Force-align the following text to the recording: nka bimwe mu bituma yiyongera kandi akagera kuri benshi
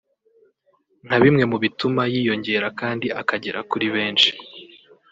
nka 1.05 1.17
bimwe 1.23 1.43
mu 1.51 1.57
bituma 1.63 2.01
yiyongera 2.13 2.67
kandi 2.79 3.07
akagera 3.21 3.59
kuri 3.71 3.87
benshi 3.95 4.29